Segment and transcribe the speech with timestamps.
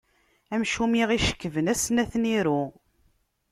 [0.53, 2.61] Amcum i ɣ-icekben ass-n ad ten-iru.